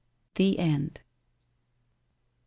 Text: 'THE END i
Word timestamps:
'THE 0.39 0.57
END 0.57 1.01
i 1.03 1.05